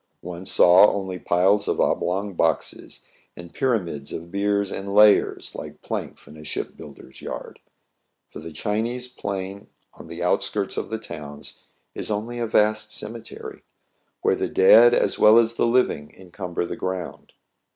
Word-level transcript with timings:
One 0.21 0.47
saw 0.47 0.91
only 0.91 1.19
piles 1.19 1.67
of 1.67 1.79
oblong 1.79 2.33
boxes, 2.33 3.01
and 3.37 3.53
pyramids 3.53 4.11
of 4.11 4.31
biers 4.31 4.71
in 4.71 4.87
layers, 4.87 5.53
like 5.53 5.83
planks 5.83 6.27
in 6.27 6.37
a 6.37 6.43
shipbuilder's 6.43 7.21
yard; 7.21 7.59
for 8.27 8.39
the 8.39 8.51
Chinese 8.51 9.07
plain 9.07 9.67
on 9.93 10.07
the 10.07 10.23
outskirts 10.23 10.75
of 10.75 10.89
the 10.89 10.97
towns 10.97 11.59
is 11.93 12.09
only 12.09 12.39
a 12.39 12.47
vast 12.47 12.91
cemetery, 12.91 13.61
where 14.23 14.35
the 14.35 14.49
dead, 14.49 14.95
as 14.95 15.19
well 15.19 15.37
as 15.37 15.53
the 15.53 15.67
living, 15.67 16.11
encumber 16.17 16.65
the 16.65 16.75
ground. 16.75 17.33